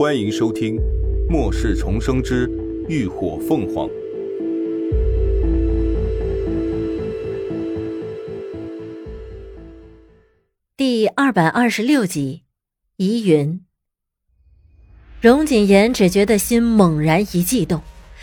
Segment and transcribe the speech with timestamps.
[0.00, 0.76] 欢迎收听
[1.28, 2.50] 《末世重生之
[2.88, 3.86] 浴火凤凰》
[10.74, 12.44] 第二百二十六集。
[12.96, 13.60] 疑云，
[15.20, 17.82] 荣锦言只觉得心猛然一悸动，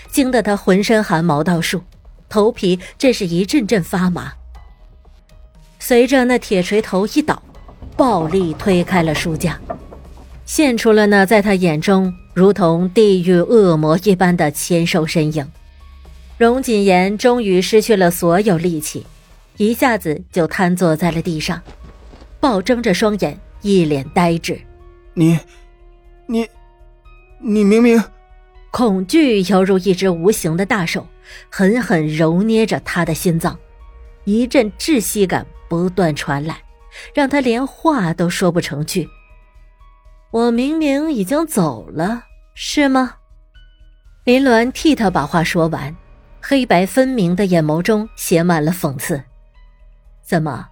[0.09, 1.83] 惊得他浑身汗毛倒竖，
[2.27, 4.33] 头皮真是一阵阵发麻。
[5.77, 7.43] 随着那铁锤头一倒，
[7.95, 9.61] 暴力推开了书架。
[10.47, 15.46] 现出了那在他眼中如同地狱恶魔一般的纤瘦身影，
[16.38, 19.05] 荣锦言终于失去了所有力气，
[19.57, 21.61] 一下子就瘫坐在了地上，
[22.39, 24.57] 暴睁着双眼，一脸呆滞。
[25.14, 25.38] 你，
[26.28, 26.47] 你，
[27.41, 28.02] 你明明……
[28.71, 31.05] 恐惧犹如一只无形的大手，
[31.50, 33.59] 狠狠揉捏着他的心脏，
[34.23, 36.58] 一阵窒息感不断传来，
[37.14, 39.09] 让他连话都说不成句。
[40.38, 43.16] 我明明已经走了，是吗？
[44.23, 45.95] 林鸾替他把话说完，
[46.39, 49.23] 黑白分明的眼眸中写满了讽刺。
[50.21, 50.67] 怎么，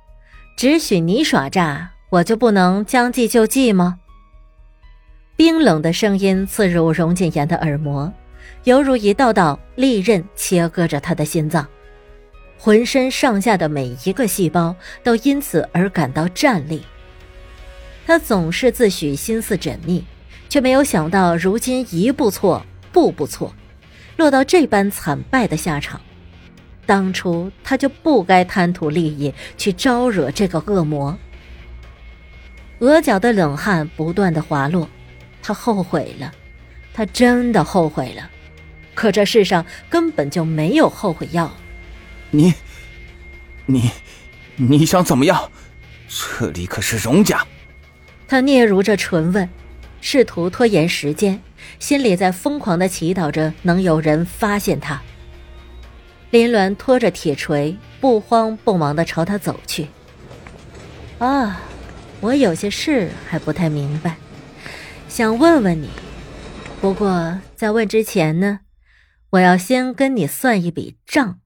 [0.56, 3.98] 只许你耍诈，我就不能将计就计吗？
[5.36, 8.14] 冰冷的声音刺入荣锦言的耳膜，
[8.66, 11.68] 犹如一道道利刃切割着他的心脏，
[12.60, 16.86] 浑身上下的每一个细胞都因此而感到战栗。
[18.06, 20.04] 他总是自诩心思缜密，
[20.48, 23.54] 却没有想到如今一步错，步步错，
[24.16, 26.00] 落到这般惨败的下场。
[26.86, 31.18] 当初他就不该贪图利益，去招惹这个恶魔。
[32.80, 34.88] 额角的冷汗不断的滑落，
[35.42, 36.32] 他后悔了，
[36.94, 38.30] 他真的后悔了。
[38.94, 41.52] 可这世上根本就没有后悔药。
[42.30, 42.54] 你，
[43.66, 43.90] 你，
[44.58, 45.50] 你想怎么样？
[46.08, 47.44] 这里可是荣家。
[48.28, 49.48] 他嗫嚅着唇问，
[50.02, 51.42] 试图拖延时间，
[51.80, 55.02] 心里在疯狂的祈祷着能有人发现他。
[56.32, 59.88] 林鸾拖着铁锤，不慌不忙的朝他走去。
[61.20, 61.62] 啊，
[62.20, 64.18] 我有些事还不太明白，
[65.08, 65.90] 想问问你。
[66.82, 68.60] 不过在问之前呢，
[69.30, 71.40] 我要先跟你算一笔账。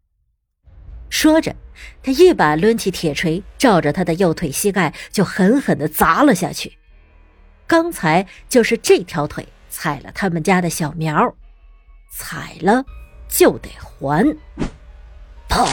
[1.10, 1.56] 说着。
[2.02, 6.78] 他一把抡起铁锤，照着他的右腿膝盖就狠狠的砸了下去。
[7.68, 11.36] 刚才就是这条腿踩了他们家的小苗，
[12.12, 12.84] 踩了
[13.28, 14.38] 就得还。
[15.48, 15.68] 砰！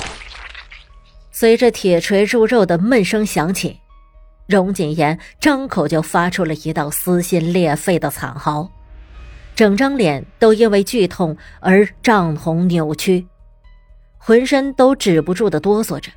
[1.31, 3.81] 随着铁锤入肉的闷声响起，
[4.47, 8.71] 荣锦言张口就发出了一道撕心裂肺的惨嚎，
[9.55, 13.27] 整张脸都因为剧痛而涨红扭曲。
[14.27, 16.11] 浑身都止不住的哆嗦着，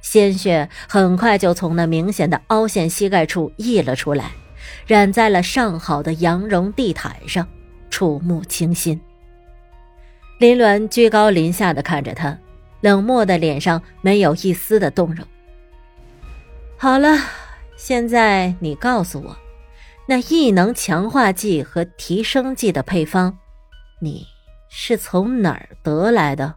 [0.00, 4.30] 鲜血很快就从那明显的凹陷膝盖处溢了出来，
[4.86, 7.44] 染在了上好的羊绒地毯上，
[7.90, 9.00] 触目惊心。
[10.38, 12.38] 林鸾居高临下的看着他，
[12.82, 15.26] 冷漠的脸上没有一丝的动容。
[16.76, 17.18] 好了，
[17.74, 19.36] 现在你告诉我，
[20.06, 23.36] 那异能强化剂和提升剂的配方，
[24.00, 24.24] 你
[24.68, 26.54] 是从哪儿得来的？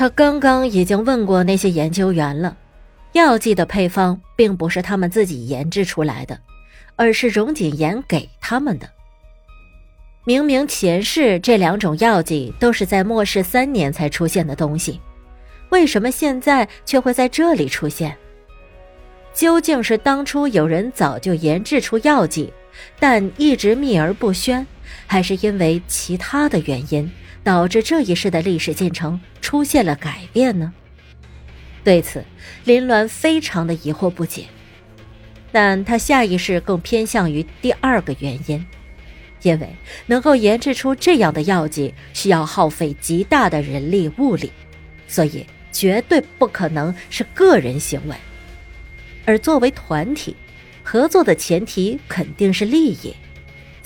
[0.00, 2.56] 他刚刚已经问过那些研究员了，
[3.12, 6.40] 药剂的配方并不是他们自己研制出来的，
[6.96, 8.88] 而是荣锦言给他们的。
[10.24, 14.98] 明明前世这两种药剂都是在末世三年才出现的东西，
[15.68, 18.16] 为什么现在却会在这里出现？
[19.34, 22.50] 究竟是当初有人早就研制出药剂，
[22.98, 24.66] 但一直秘而不宣，
[25.06, 27.10] 还是因为其他的原因？
[27.42, 30.74] 导致这一世的历史进程出现了改变呢？
[31.82, 32.22] 对此，
[32.64, 34.44] 林鸾非常的疑惑不解，
[35.50, 38.62] 但他下意识更偏向于第二个原因，
[39.40, 39.74] 因为
[40.04, 44.52] 能够研制出这样的药剂需要耗费极大的人力物力，
[45.08, 48.14] 所以绝对不可能是个人行为，
[49.24, 50.36] 而作为团体
[50.82, 53.14] 合作的前提肯定是利益，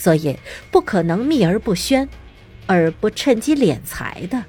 [0.04, 0.38] 所以
[0.70, 2.06] 不可能秘而不宣。
[2.66, 4.42] 而不趁机敛财的。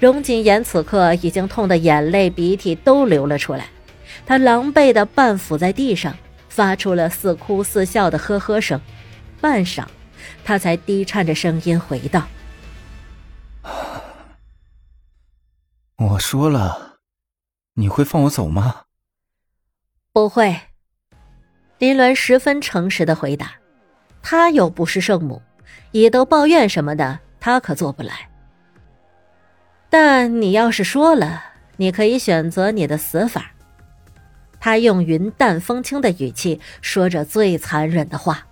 [0.00, 3.66] 荣锦言此刻已经痛得眼泪鼻涕都流了出来，
[4.26, 6.16] 他狼狈的半伏在地上，
[6.48, 8.80] 发出了似哭似笑的呵呵声。
[9.40, 9.84] 半晌，
[10.44, 12.26] 他才低颤着声音回道
[15.96, 16.98] ：“我说了，
[17.74, 18.82] 你会放我走吗
[20.12, 20.58] ？”“不会。”
[21.78, 23.59] 林鸾十分诚实的回答，
[24.22, 25.42] 他又不是圣母。
[25.92, 28.28] 以斗抱怨什么的，他可做不来。
[29.88, 31.42] 但你要是说了，
[31.78, 33.52] 你可以选择你的死法。
[34.60, 38.46] 他用云淡风轻的语气说着最残忍的话。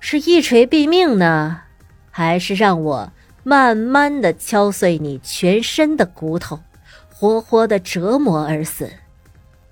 [0.00, 1.62] 是一锤毙命呢，
[2.10, 3.12] 还是让我
[3.44, 6.60] 慢慢的敲碎你全身的骨头，
[7.12, 8.90] 活活的折磨而死？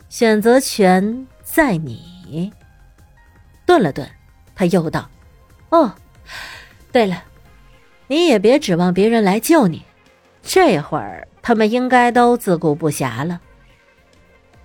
[0.08, 2.52] 选择权在你。
[3.64, 4.08] 顿了顿，
[4.56, 5.08] 他又道
[5.70, 5.92] ：“哦，
[6.90, 7.22] 对了，
[8.08, 9.84] 你也别指望别人来救你，
[10.42, 13.40] 这会儿他们应该都自顾不暇了。”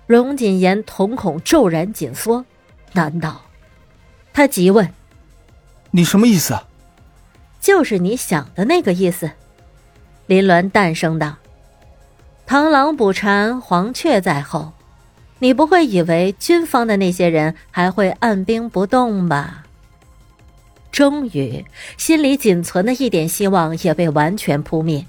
[0.08, 2.44] 荣锦言瞳孔骤然紧缩，
[2.92, 3.42] 难道？
[4.32, 4.92] 他急问
[5.92, 6.58] ：“你什么意思
[7.60, 9.30] ？”“就是你想的那个意思。”
[10.26, 11.36] 林鸾淡声道
[12.48, 14.72] ：“螳螂捕蝉，黄雀在后。”
[15.38, 19.64] 你不会以为军方的那些人还会按兵不动吧？
[20.92, 21.64] 终于，
[21.96, 25.04] 心里仅存的一点希望也被完全扑灭。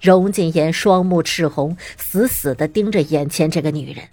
[0.00, 4.04] 荣锦言双目赤红，死死的盯着眼前这个女人，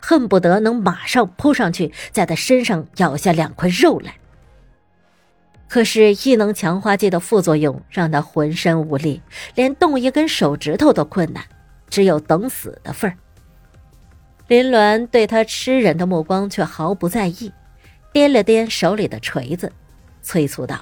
[0.00, 4.14] 恨不得能马上扑上去，在她身上咬下两块肉来。
[5.68, 9.20] 可是异能强化剂的副作用让他浑身无力，
[9.54, 11.44] 连动一根手指头都困难，
[11.90, 13.16] 只有等死的份儿。
[14.48, 17.52] 林鸾对他吃人的目光却毫不在意，
[18.12, 19.70] 掂了掂手里的锤子，
[20.22, 20.80] 催促道：“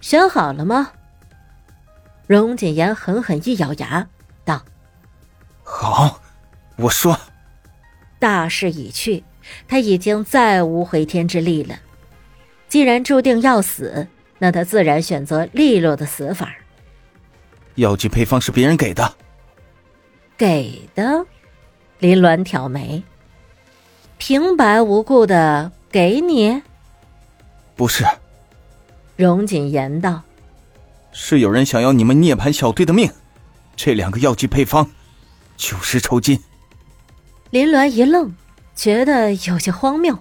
[0.00, 0.92] 选好了吗？”
[2.26, 4.06] 荣锦言狠狠一咬牙，
[4.44, 4.62] 道
[5.64, 6.20] ：“好，
[6.76, 7.18] 我说。”
[8.18, 9.24] 大势已去，
[9.68, 11.76] 他已经再无回天之力了。
[12.68, 14.08] 既然注定要死，
[14.38, 16.54] 那他自然选择利落的死法。
[17.76, 19.14] 药剂配方是别人给的，
[20.36, 21.24] 给的。
[22.00, 23.02] 林鸾挑眉，
[24.18, 26.62] 平白无故的给你？
[27.78, 28.04] 不是。
[29.14, 30.20] 荣锦言道
[31.12, 33.08] ：“是有人想要你们涅槃小队的命，
[33.76, 34.90] 这两个药剂配方，
[35.56, 36.42] 九十酬金。”
[37.50, 38.34] 林鸾一愣，
[38.74, 40.18] 觉得有些荒谬。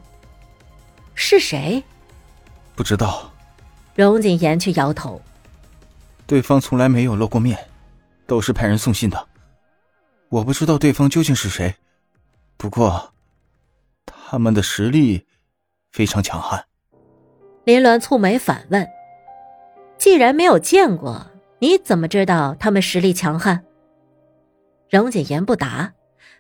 [1.16, 1.84] 是谁？
[2.76, 3.34] 不知道。
[3.96, 5.20] 荣锦言却摇头
[6.28, 7.58] ：“对方从来没有露过面，
[8.28, 9.28] 都是派人送信的。”
[10.30, 11.74] 我不知道对方究竟是谁，
[12.56, 13.14] 不过
[14.06, 15.26] 他们的实力
[15.92, 16.64] 非常强悍。
[17.68, 18.88] 林鸾蹙眉反问
[20.00, 21.28] ：“既然没有见过，
[21.60, 23.66] 你怎么知道他们实力强悍？”
[24.90, 25.92] 荣锦言不答，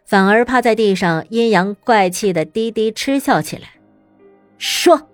[0.06, 3.72] 反而趴在地上阴阳怪气的低低嗤笑起来。
[4.58, 5.10] 说：“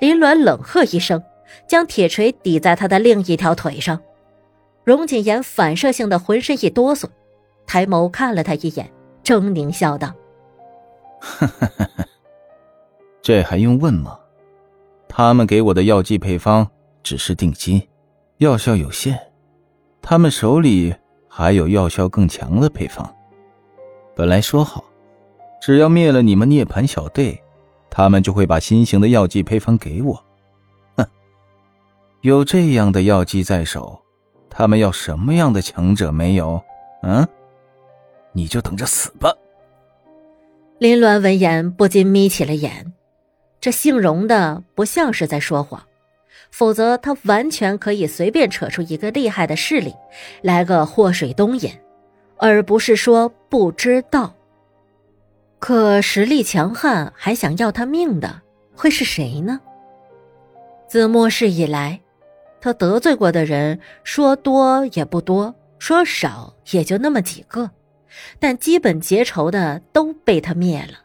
[0.00, 1.22] 林鸾冷喝一声，
[1.66, 4.00] 将铁锤抵在他的另一条腿上。
[4.82, 7.04] 荣锦言反射性的浑身一哆嗦。
[7.66, 8.90] 抬眸看了他一眼，
[9.22, 10.14] 狰狞笑道：
[13.20, 14.18] “这还用问吗？
[15.14, 16.66] 他们给我的药剂配方
[17.02, 17.86] 只是定金，
[18.38, 19.18] 药效有限。
[20.00, 20.94] 他们手里
[21.28, 23.14] 还有药效更强的配方。
[24.16, 24.82] 本来说好，
[25.60, 27.38] 只要灭了你们涅槃小队，
[27.90, 30.14] 他们就会把新型的药剂配方给我。
[30.96, 31.06] 哼，
[32.22, 34.00] 有这样的药剂在手，
[34.48, 36.58] 他们要什么样的强者没有？
[37.02, 37.28] 嗯？”
[38.32, 39.30] 你就等着死吧！
[40.78, 42.94] 林鸾闻言不禁眯起了眼，
[43.62, 45.80] 这姓荣的不像是在说谎，
[46.50, 49.94] 否则他完全可以随便扯出一个厉害的势力
[50.42, 51.70] 来个祸水东引，
[52.38, 54.34] 而不是说不知道。
[55.60, 58.42] 可实力强悍还想要他命的
[58.74, 59.60] 会是谁呢？
[60.88, 62.00] 自末世以来，
[62.60, 67.70] 他得罪过的人说多也不多，说少也就那么几个。
[68.40, 70.98] 但基本结仇的都被他灭了，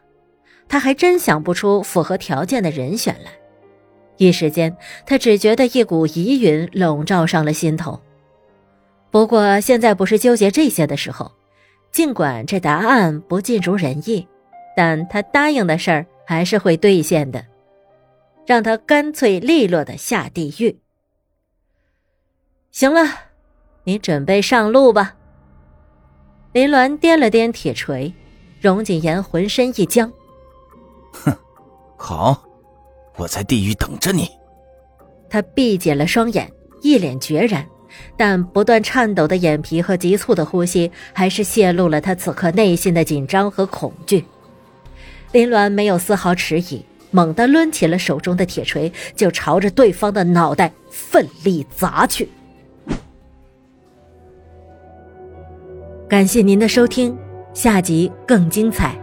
[0.68, 3.30] 他还真想不出符合条件的人选来。
[4.18, 8.00] 一时间，他只觉得一股疑云笼罩上了心头。
[9.10, 11.32] 不过现在不是纠结这些的时候，
[11.92, 14.26] 尽管这答案不尽如人意，
[14.76, 17.46] 但他答应的事儿还是会兑现的，
[18.44, 20.78] 让他干脆利落的下地狱。
[22.70, 23.02] 行了，
[23.84, 25.14] 你准备上路吧。
[26.52, 28.12] 林鸾掂了掂铁锤，
[28.60, 30.12] 荣锦言浑身一僵。
[31.12, 31.36] 哼，
[31.96, 32.42] 好，
[33.16, 34.28] 我在地狱等着你。
[35.30, 36.50] 他闭紧了双眼，
[36.82, 37.66] 一脸决然，
[38.16, 44.24] 但不断颤抖的眼皮和急促的呼吸，还是泄露了他此刻内心的紧张和恐惧。
[45.32, 52.28] 林鸾没有丝毫迟疑，猛地抡起了手中的铁锤，就朝着对方的脑袋奋力砸去。
[56.08, 57.14] 感谢您的收听，
[57.52, 58.98] 下集更精彩。